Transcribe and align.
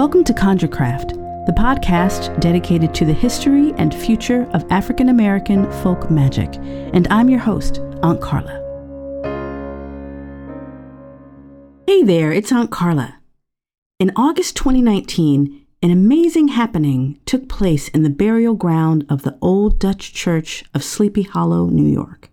Welcome 0.00 0.24
to 0.24 0.32
ConjureCraft, 0.32 1.44
the 1.44 1.52
podcast 1.52 2.40
dedicated 2.40 2.94
to 2.94 3.04
the 3.04 3.12
history 3.12 3.74
and 3.76 3.94
future 3.94 4.48
of 4.54 4.64
African 4.72 5.10
American 5.10 5.70
folk 5.82 6.10
magic. 6.10 6.56
And 6.56 7.06
I'm 7.10 7.28
your 7.28 7.40
host, 7.40 7.80
Aunt 8.02 8.18
Carla. 8.18 8.56
Hey 11.86 12.02
there, 12.02 12.32
it's 12.32 12.50
Aunt 12.50 12.70
Carla. 12.70 13.18
In 13.98 14.10
August 14.16 14.56
2019, 14.56 15.66
an 15.82 15.90
amazing 15.90 16.48
happening 16.48 17.20
took 17.26 17.46
place 17.50 17.88
in 17.88 18.02
the 18.02 18.08
burial 18.08 18.54
ground 18.54 19.04
of 19.10 19.20
the 19.20 19.36
Old 19.42 19.78
Dutch 19.78 20.14
Church 20.14 20.64
of 20.72 20.82
Sleepy 20.82 21.24
Hollow, 21.24 21.66
New 21.66 21.86
York. 21.86 22.30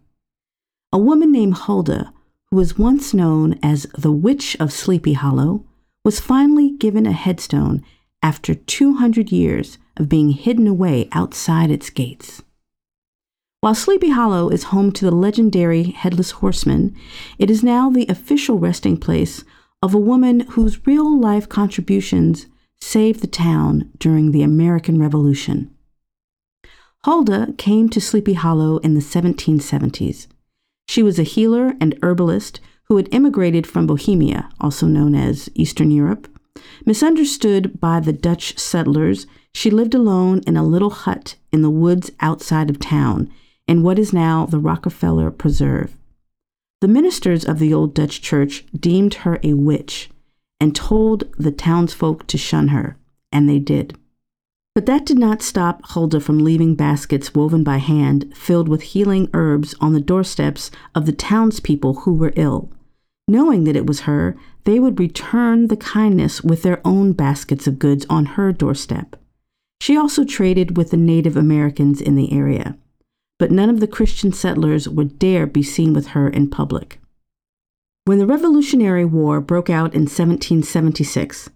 A 0.94 0.98
woman 0.98 1.34
named 1.34 1.58
Huldah, 1.58 2.14
who 2.50 2.56
was 2.56 2.78
once 2.78 3.14
known 3.14 3.60
as 3.62 3.88
the 3.98 4.14
Witch 4.14 4.56
of 4.58 4.72
Sleepy 4.72 5.14
Hollow, 5.14 5.66
was 6.08 6.22
finally 6.22 6.70
given 6.70 7.06
a 7.06 7.12
headstone 7.12 7.84
after 8.24 8.56
200 8.56 9.30
years 9.30 9.78
of 9.98 10.08
being 10.08 10.30
hidden 10.30 10.66
away 10.66 11.10
outside 11.12 11.70
its 11.70 11.90
gates. 11.90 12.42
While 13.60 13.76
Sleepy 13.76 14.12
Hollow 14.12 14.48
is 14.48 14.72
home 14.72 14.94
to 14.94 15.04
the 15.04 15.12
legendary 15.12 15.84
Headless 15.84 16.32
Horseman, 16.32 16.96
it 17.38 17.50
is 17.50 17.62
now 17.62 17.90
the 17.90 18.06
official 18.08 18.58
resting 18.58 18.96
place 18.96 19.44
of 19.82 19.94
a 19.94 20.00
woman 20.00 20.40
whose 20.52 20.88
real 20.88 21.20
life 21.20 21.50
contributions 21.50 22.46
saved 22.80 23.20
the 23.20 23.28
town 23.28 23.92
during 23.98 24.32
the 24.32 24.44
American 24.44 24.98
Revolution. 25.02 25.76
Huldah 27.04 27.54
came 27.58 27.90
to 27.90 28.00
Sleepy 28.00 28.36
Hollow 28.36 28.78
in 28.78 28.94
the 28.94 29.02
1770s. 29.02 30.28
She 30.88 31.04
was 31.04 31.20
a 31.20 31.24
healer 31.24 31.74
and 31.82 32.00
herbalist 32.02 32.62
who 32.90 32.98
had 32.98 33.14
immigrated 33.14 33.68
from 33.68 33.88
Bohemia, 33.88 34.50
also 34.60 34.86
known 34.86 35.14
as 35.14 35.50
Eastern 35.56 35.92
Europe. 35.92 36.28
Misunderstood 36.86 37.80
by 37.80 38.00
the 38.00 38.14
Dutch 38.14 38.58
settlers, 38.58 39.28
she 39.54 39.70
lived 39.70 39.94
alone 39.94 40.42
in 40.48 40.56
a 40.56 40.64
little 40.64 40.92
hut 40.92 41.36
in 41.52 41.62
the 41.62 41.70
woods 41.70 42.12
outside 42.20 42.70
of 42.70 42.80
town, 42.80 43.32
in 43.68 43.84
what 43.84 44.00
is 44.00 44.14
now 44.14 44.46
the 44.46 44.60
Rockefeller 44.60 45.32
Preserve. 45.32 45.98
The 46.80 46.88
ministers 46.88 47.44
of 47.44 47.60
the 47.60 47.74
old 47.74 47.94
Dutch 47.94 48.22
church 48.22 48.66
deemed 48.74 49.16
her 49.16 49.40
a 49.44 49.54
witch 49.54 50.10
and 50.60 50.76
told 50.76 51.26
the 51.38 51.52
townsfolk 51.52 52.28
to 52.28 52.38
shun 52.38 52.70
her, 52.70 52.98
and 53.32 53.50
they 53.50 53.60
did. 53.60 53.98
But 54.76 54.86
that 54.86 55.06
did 55.06 55.18
not 55.18 55.42
stop 55.42 55.82
Hulda 55.86 56.20
from 56.20 56.38
leaving 56.38 56.76
baskets 56.76 57.34
woven 57.34 57.64
by 57.64 57.78
hand 57.78 58.32
filled 58.38 58.70
with 58.70 58.84
healing 58.84 59.28
herbs 59.34 59.74
on 59.82 59.94
the 59.94 60.00
doorsteps 60.00 60.70
of 60.94 61.08
the 61.08 61.12
townspeople 61.12 62.02
who 62.02 62.14
were 62.14 62.34
ill. 62.36 62.70
Knowing 63.28 63.66
that 63.66 63.76
it 63.76 63.86
was 63.86 64.02
her, 64.02 64.38
they 64.64 64.80
would 64.80 65.00
return 65.00 65.68
the 65.68 65.78
kindness 65.78 66.42
with 66.42 66.64
their 66.64 66.80
own 66.86 67.12
baskets 67.12 67.68
of 67.68 67.80
goods 67.80 68.06
on 68.10 68.26
her 68.26 68.54
doorstep. 68.54 69.16
She 69.82 69.98
also 69.98 70.24
traded 70.24 70.78
with 70.78 70.92
the 70.92 70.98
Native 70.98 71.36
Americans 71.36 72.00
in 72.00 72.16
the 72.16 72.32
area, 72.32 72.78
but 73.38 73.52
none 73.52 73.70
of 73.70 73.80
the 73.80 73.88
Christian 73.88 74.32
settlers 74.32 74.88
would 74.88 75.20
dare 75.20 75.46
be 75.46 75.62
seen 75.62 75.94
with 75.94 76.08
her 76.08 76.30
in 76.30 76.50
public. 76.50 77.00
When 78.06 78.20
the 78.20 78.26
Revolutionary 78.26 79.04
War 79.04 79.42
broke 79.42 79.70
out 79.70 79.94
in 79.94 80.04
1776, 80.04 81.50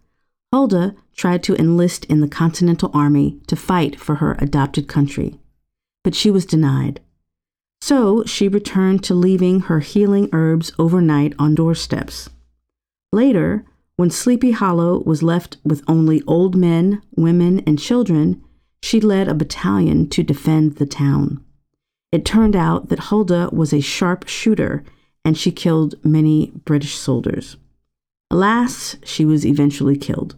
Huldah 0.52 0.96
tried 1.16 1.44
to 1.44 1.56
enlist 1.56 2.04
in 2.06 2.20
the 2.20 2.28
Continental 2.28 2.92
Army 2.94 3.40
to 3.48 3.56
fight 3.56 3.98
for 3.98 4.16
her 4.16 4.36
adopted 4.40 4.90
country, 4.90 5.40
but 6.04 6.14
she 6.14 6.30
was 6.30 6.46
denied. 6.46 7.00
So 7.82 8.24
she 8.26 8.48
returned 8.48 9.04
to 9.06 9.16
leaving 9.16 9.62
her 9.62 9.80
healing 9.80 10.30
herbs 10.32 10.72
overnight 10.78 11.34
on 11.40 11.56
doorsteps. 11.56 12.30
Later, 13.12 13.66
when 13.98 14.10
Sleepy 14.10 14.52
Hollow 14.52 15.04
was 15.04 15.24
left 15.24 15.58
with 15.64 15.84
only 15.88 16.22
old 16.28 16.56
men, 16.56 17.02
women, 17.16 17.60
and 17.68 17.78
children, 17.80 18.42
she 18.82 19.02
led 19.02 19.28
a 19.28 19.34
battalion 19.34 20.10
to 20.10 20.24
defend 20.24 20.76
the 20.78 20.86
town. 20.86 21.44
It 22.12 22.26
turned 22.26 22.56
out 22.56 22.90
that 22.90 23.00
Hulda 23.00 23.50
was 23.52 23.74
a 23.74 23.82
sharp 23.82 24.28
shooter 24.28 24.84
and 25.24 25.38
she 25.38 25.52
killed 25.52 25.96
many 26.04 26.52
British 26.66 26.98
soldiers. 26.98 27.58
Alas, 28.30 28.96
she 29.04 29.26
was 29.26 29.46
eventually 29.46 29.98
killed. 29.98 30.36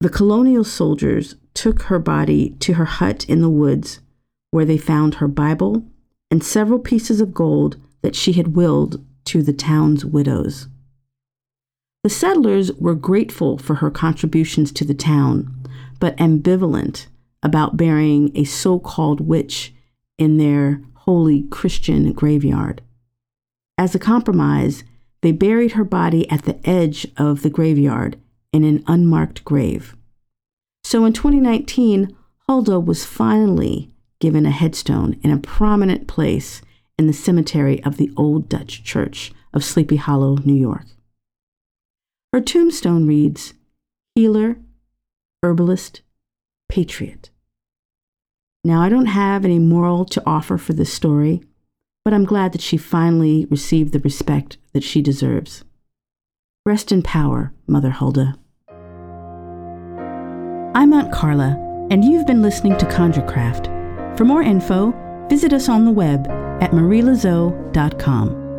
The 0.00 0.08
colonial 0.08 0.64
soldiers 0.64 1.36
took 1.52 1.82
her 1.82 1.98
body 1.98 2.50
to 2.60 2.74
her 2.74 2.86
hut 2.86 3.24
in 3.28 3.42
the 3.42 3.50
woods, 3.50 4.00
where 4.50 4.64
they 4.64 4.78
found 4.78 5.16
her 5.16 5.28
Bible 5.28 5.84
and 6.30 6.44
several 6.44 6.78
pieces 6.78 7.20
of 7.20 7.34
gold 7.34 7.76
that 8.02 8.16
she 8.16 8.32
had 8.32 8.54
willed 8.54 9.04
to 9.24 9.42
the 9.42 9.52
town's 9.52 10.04
widows. 10.04 10.68
The 12.02 12.10
settlers 12.10 12.72
were 12.74 12.94
grateful 12.94 13.58
for 13.58 13.76
her 13.76 13.90
contributions 13.90 14.72
to 14.72 14.84
the 14.84 14.94
town, 14.94 15.54
but 15.98 16.16
ambivalent 16.16 17.06
about 17.42 17.76
burying 17.76 18.30
a 18.34 18.44
so 18.44 18.78
called 18.78 19.20
witch 19.20 19.74
in 20.18 20.36
their 20.36 20.82
holy 20.94 21.42
Christian 21.44 22.12
graveyard. 22.12 22.82
As 23.76 23.94
a 23.94 23.98
compromise, 23.98 24.84
they 25.22 25.32
buried 25.32 25.72
her 25.72 25.84
body 25.84 26.30
at 26.30 26.44
the 26.44 26.58
edge 26.68 27.06
of 27.16 27.42
the 27.42 27.50
graveyard 27.50 28.18
in 28.52 28.64
an 28.64 28.82
unmarked 28.86 29.44
grave. 29.44 29.96
So 30.82 31.04
in 31.04 31.12
2019, 31.12 32.16
Huldah 32.48 32.80
was 32.80 33.04
finally 33.04 33.90
given 34.20 34.46
a 34.46 34.50
headstone 34.50 35.18
in 35.22 35.30
a 35.30 35.38
prominent 35.38 36.06
place 36.06 36.62
in 36.98 37.06
the 37.06 37.12
cemetery 37.12 37.82
of 37.82 37.96
the 37.96 38.12
Old 38.16 38.48
Dutch 38.48 38.84
Church 38.84 39.32
of 39.52 39.64
Sleepy 39.64 39.96
Hollow, 39.96 40.36
New 40.44 40.54
York. 40.54 40.84
Her 42.32 42.40
tombstone 42.40 43.06
reads 43.06 43.54
Healer, 44.14 44.58
Herbalist, 45.42 46.02
Patriot. 46.68 47.30
Now, 48.62 48.82
I 48.82 48.90
don't 48.90 49.06
have 49.06 49.44
any 49.44 49.58
moral 49.58 50.04
to 50.04 50.22
offer 50.26 50.58
for 50.58 50.74
this 50.74 50.92
story, 50.92 51.40
but 52.04 52.12
I'm 52.12 52.26
glad 52.26 52.52
that 52.52 52.60
she 52.60 52.76
finally 52.76 53.46
received 53.50 53.94
the 53.94 53.98
respect 54.00 54.58
that 54.74 54.84
she 54.84 55.00
deserves. 55.00 55.64
Rest 56.66 56.92
in 56.92 57.02
power, 57.02 57.54
Mother 57.66 57.90
Huldah. 57.90 58.36
I'm 60.74 60.92
Aunt 60.92 61.10
Carla, 61.10 61.56
and 61.90 62.04
you've 62.04 62.26
been 62.26 62.42
listening 62.42 62.76
to 62.76 62.86
ConjureCraft 62.86 63.79
for 64.16 64.24
more 64.24 64.42
info, 64.42 64.94
visit 65.28 65.52
us 65.52 65.68
on 65.68 65.84
the 65.84 65.90
web 65.90 66.28
at 66.60 66.72
marielazo.com. 66.72 68.49